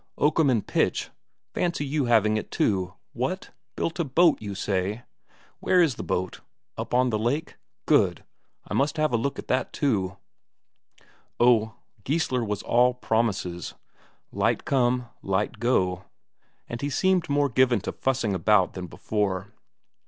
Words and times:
Oakum 0.17 0.49
and 0.49 0.65
pitch 0.65 1.11
fancy 1.53 1.85
you 1.85 2.05
having 2.05 2.35
it 2.35 2.49
too! 2.49 2.95
What? 3.13 3.51
Built 3.75 3.99
a 3.99 4.03
boat, 4.03 4.41
you 4.41 4.55
say? 4.55 5.03
Where 5.59 5.79
is 5.79 5.93
the 5.93 6.01
boat? 6.03 6.41
Up 6.75 6.91
in 6.95 7.11
the 7.11 7.19
lake? 7.19 7.57
Good! 7.85 8.23
I 8.67 8.73
must 8.73 8.97
have 8.97 9.13
a 9.13 9.15
look 9.15 9.37
at 9.37 9.47
that 9.49 9.71
too." 9.71 10.17
Oh, 11.39 11.75
Geissler 12.03 12.43
was 12.43 12.63
all 12.63 12.95
promises. 12.95 13.75
Light 14.31 14.65
come, 14.65 15.07
light 15.21 15.59
go 15.59 16.05
and 16.67 16.81
he 16.81 16.89
seemed 16.89 17.29
more 17.29 17.47
giving 17.47 17.79
to 17.81 17.91
fussing 17.91 18.33
about 18.33 18.73
than 18.73 18.87
before. 18.87 19.53